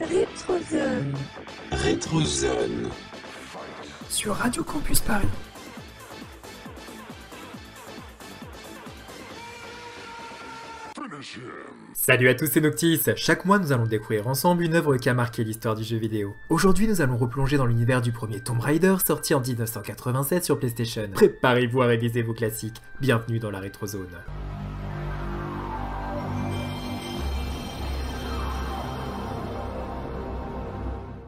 [0.00, 1.14] Rétrozone.
[1.72, 2.88] Rétrozone.
[4.08, 5.28] Sur Radio Campus Paris.
[11.92, 15.14] Salut à tous, c'est Noctis Chaque mois, nous allons découvrir ensemble une œuvre qui a
[15.14, 16.34] marqué l'histoire du jeu vidéo.
[16.48, 21.10] Aujourd'hui, nous allons replonger dans l'univers du premier Tomb Raider, sorti en 1987 sur PlayStation.
[21.12, 22.80] Préparez-vous à réviser vos classiques.
[23.00, 24.08] Bienvenue dans la Rétrozone.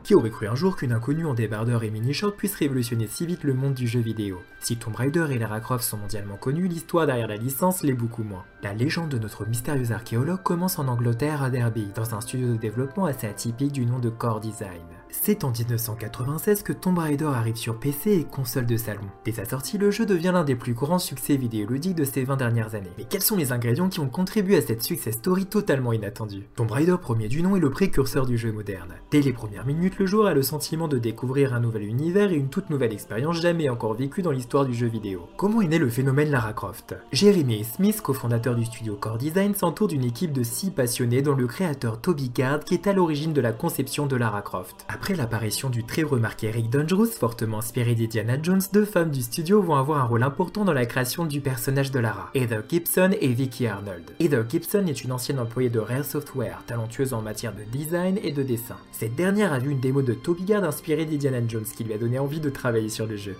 [0.04, 3.44] Qui aurait cru un jour qu'une inconnue en débardeur et mini-short puisse révolutionner si vite
[3.44, 4.42] le monde du jeu vidéo?
[4.58, 8.24] Si Tomb Raider et Lara Croft sont mondialement connus, l'histoire derrière la licence l'est beaucoup
[8.24, 8.44] moins.
[8.64, 12.56] La légende de notre mystérieux archéologue commence en Angleterre à Derby, dans un studio de
[12.56, 14.82] développement assez atypique du nom de Core Design.
[15.14, 19.02] C'est en 1996 que Tomb Raider arrive sur PC et console de salon.
[19.26, 22.38] Dès sa sortie, le jeu devient l'un des plus grands succès vidéoludiques de ces 20
[22.38, 22.90] dernières années.
[22.96, 26.48] Mais quels sont les ingrédients qui ont contribué à cette success story totalement inattendue?
[26.56, 28.94] Tomb Raider premier du nom est le précurseur du jeu moderne.
[29.10, 32.36] Dès les premières minutes, le joueur a le sentiment de découvrir un nouvel univers et
[32.36, 35.28] une toute nouvelle expérience jamais encore vécue dans l'histoire du jeu vidéo.
[35.36, 36.96] Comment est né le phénomène Lara Croft?
[37.12, 41.46] Jeremy Smith, cofondateur du studio Core Design, s'entoure d'une équipe de 6 passionnés dont le
[41.46, 44.86] créateur Toby Gard qui est à l'origine de la conception de Lara Croft.
[45.10, 49.74] L'apparition du très remarqué Rick Dangerous, fortement inspiré d'Indiana Jones, deux femmes du studio vont
[49.74, 53.66] avoir un rôle important dans la création du personnage de Lara, Heather Gibson et Vicky
[53.66, 54.12] Arnold.
[54.20, 58.32] Heather Gibson est une ancienne employée de Rare Software, talentueuse en matière de design et
[58.32, 58.76] de dessin.
[58.92, 61.98] Cette dernière a vu une démo de Toby Gard inspirée d'Indiana Jones qui lui a
[61.98, 63.36] donné envie de travailler sur le jeu.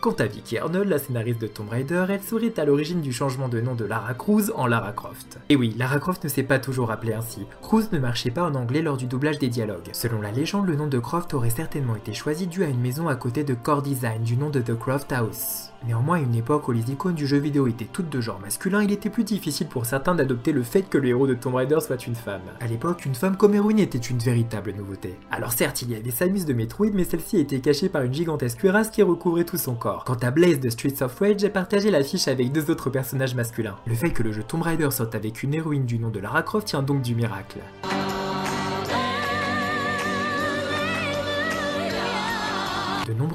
[0.00, 3.50] Quant à Vicky Arnold, la scénariste de Tomb Raider, elle serait à l'origine du changement
[3.50, 5.38] de nom de Lara Cruz en Lara Croft.
[5.50, 7.44] Et oui, Lara Croft ne s'est pas toujours appelée ainsi.
[7.60, 9.90] Cruz ne marchait pas en anglais lors du doublage des dialogues.
[9.92, 13.08] Selon la légende, le nom de Croft aurait certainement été choisi dû à une maison
[13.08, 15.69] à côté de Core Design du nom de The Croft House.
[15.86, 18.82] Néanmoins, à une époque où les icônes du jeu vidéo étaient toutes de genre masculin,
[18.82, 21.78] il était plus difficile pour certains d'adopter le fait que le héros de Tomb Raider
[21.80, 22.42] soit une femme.
[22.60, 25.18] À l'époque, une femme comme héroïne était une véritable nouveauté.
[25.30, 28.58] Alors certes, il y avait Samus de Metroid, mais celle-ci était cachée par une gigantesque
[28.58, 30.04] cuirasse qui recouvrait tout son corps.
[30.04, 33.76] Quant à Blaze de Streets of Rage, j'ai partagé l'affiche avec deux autres personnages masculins.
[33.86, 36.42] Le fait que le jeu Tomb Raider sorte avec une héroïne du nom de Lara
[36.42, 37.58] Croft tient donc du miracle.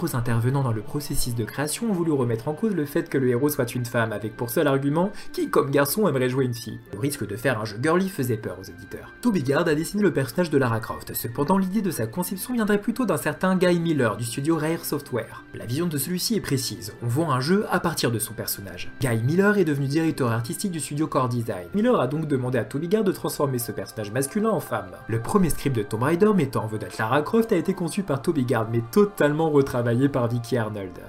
[0.05, 3.17] Nombreux intervenants dans le processus de création ont voulu remettre en cause le fait que
[3.17, 6.53] le héros soit une femme, avec pour seul argument qui, comme garçon, aimerait jouer une
[6.53, 6.79] fille.
[6.93, 9.11] Le risque de faire un jeu girly faisait peur aux éditeurs.
[9.21, 12.81] Toby Gard a dessiné le personnage de Lara Croft, cependant l'idée de sa conception viendrait
[12.81, 15.43] plutôt d'un certain Guy Miller du studio Rare Software.
[15.55, 18.91] La vision de celui-ci est précise, on voit un jeu à partir de son personnage.
[19.01, 21.67] Guy Miller est devenu directeur artistique du studio Core Design.
[21.73, 24.91] Miller a donc demandé à Toby Gard de transformer ce personnage masculin en femme.
[25.07, 28.21] Le premier script de Tomb Raider mettant en vedette Lara Croft a été conçu par
[28.21, 30.99] Toby Gard mais totalement retravaillé par Vicky Arnold.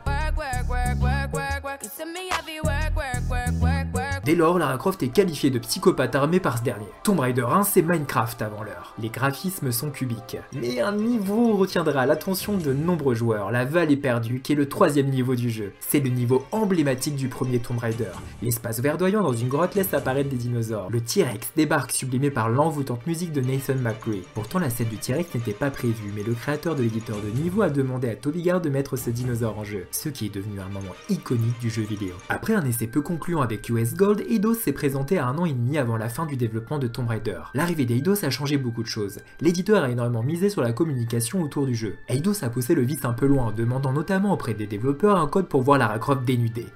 [4.27, 6.89] Dès lors, Lara Croft est qualifiée de psychopathe armée par ce dernier.
[7.05, 8.93] Tomb Raider 1, c'est Minecraft avant l'heure.
[9.01, 10.37] Les graphismes sont cubiques.
[10.53, 15.11] Mais un niveau retiendra l'attention de nombreux joueurs, la vallée perdue, qui est le troisième
[15.11, 15.75] niveau du jeu.
[15.79, 18.11] C'est le niveau emblématique du premier Tomb Raider.
[18.43, 20.91] L'espace verdoyant dans une grotte laisse apparaître des dinosaures.
[20.91, 24.25] Le T-Rex débarque sublimé par l'envoûtante musique de Nathan McRae.
[24.35, 27.63] Pourtant, la scène du T-Rex n'était pas prévue, mais le créateur de l'éditeur de niveau
[27.63, 30.59] a demandé à Toby Gard de mettre ce dinosaure en jeu, ce qui est devenu
[30.59, 32.15] un moment iconique du jeu vidéo.
[32.29, 35.53] Après un essai peu concluant avec US Gold, Eidos s'est présenté à un an et
[35.53, 37.41] demi avant la fin du développement de Tomb Raider.
[37.55, 39.21] L'arrivée d'Eidos a changé beaucoup de choses.
[39.41, 41.97] L'éditeur a énormément misé sur la communication autour du jeu.
[42.09, 45.49] Eidos a poussé le vice un peu loin, demandant notamment auprès des développeurs un code
[45.49, 46.67] pour voir Lara Croft dénudée.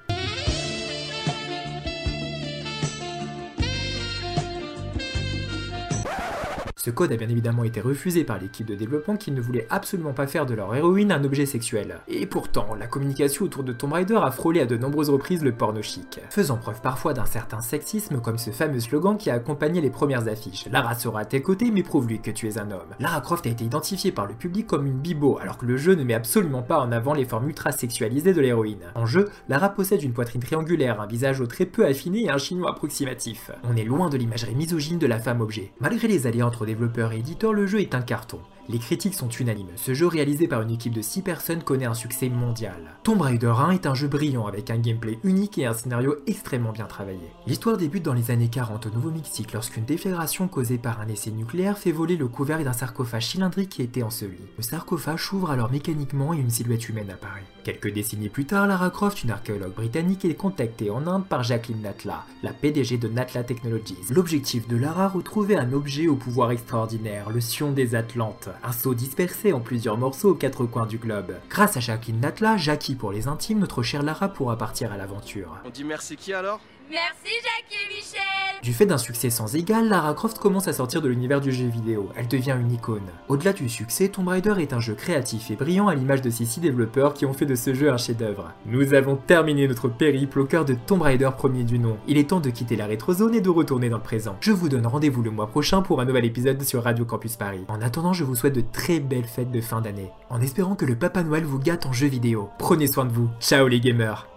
[6.83, 10.13] Ce code a bien évidemment été refusé par l'équipe de développement qui ne voulait absolument
[10.13, 11.99] pas faire de leur héroïne un objet sexuel.
[12.07, 15.51] Et pourtant, la communication autour de Tomb Raider a frôlé à de nombreuses reprises le
[15.51, 19.79] porno chic, faisant preuve parfois d'un certain sexisme comme ce fameux slogan qui a accompagné
[19.79, 20.65] les premières affiches.
[20.71, 22.95] Lara sera à tes côtés mais prouve-lui que tu es un homme.
[22.99, 25.93] Lara Croft a été identifiée par le public comme une bibo alors que le jeu
[25.93, 28.91] ne met absolument pas en avant les formes ultra sexualisées de l'héroïne.
[28.95, 32.39] En jeu, Lara possède une poitrine triangulaire, un visage au très peu affiné et un
[32.39, 33.51] chinois approximatif.
[33.69, 35.73] On est loin de l'imagerie misogyne de la femme objet.
[35.79, 38.39] Malgré les alliés entre développeurs et éditeurs, le jeu est un carton.
[38.69, 41.93] Les critiques sont unanimes, ce jeu réalisé par une équipe de 6 personnes connaît un
[41.93, 42.95] succès mondial.
[43.03, 46.71] Tomb Raider 1 est un jeu brillant avec un gameplay unique et un scénario extrêmement
[46.71, 47.31] bien travaillé.
[47.47, 51.77] L'histoire débute dans les années 40 au Nouveau-Mexique lorsqu'une déflagration causée par un essai nucléaire
[51.77, 54.37] fait voler le couvercle d'un sarcophage cylindrique qui était enseveli.
[54.57, 57.43] Le sarcophage s'ouvre alors mécaniquement et une silhouette humaine apparaît.
[57.63, 61.81] Quelques décennies plus tard, Lara Croft, une archéologue britannique, est contactée en Inde par Jacqueline
[61.81, 63.97] Natla, la PDG de Natla Technologies.
[64.09, 68.93] L'objectif de Lara, retrouver un objet au pouvoir extraordinaire, le Sion des Atlantes, un sceau
[68.93, 71.33] dispersé en plusieurs morceaux aux quatre coins du globe.
[71.49, 75.57] Grâce à Jacqueline Natla, Jackie pour les intimes, notre chère Lara pourra partir à l'aventure.
[75.65, 76.59] On dit merci qui alors?
[76.91, 81.01] Merci Jackie et Michel Du fait d'un succès sans égal, Lara Croft commence à sortir
[81.01, 82.09] de l'univers du jeu vidéo.
[82.17, 83.07] Elle devient une icône.
[83.29, 86.43] Au-delà du succès, Tomb Raider est un jeu créatif et brillant à l'image de ces
[86.43, 88.51] six développeurs qui ont fait de ce jeu un chef-d'œuvre.
[88.65, 91.97] Nous avons terminé notre périple au cœur de Tomb Raider premier du nom.
[92.07, 94.35] Il est temps de quitter la rétrozone et de retourner dans le présent.
[94.41, 97.63] Je vous donne rendez-vous le mois prochain pour un nouvel épisode sur Radio Campus Paris.
[97.69, 100.85] En attendant, je vous souhaite de très belles fêtes de fin d'année, en espérant que
[100.85, 102.49] le Papa Noël vous gâte en jeu vidéo.
[102.59, 103.29] Prenez soin de vous.
[103.39, 104.30] Ciao les gamers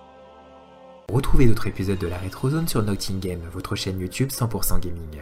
[1.12, 5.21] Retrouvez d'autres épisodes de la Rétrozone sur Noctingame, votre chaîne YouTube 100% gaming.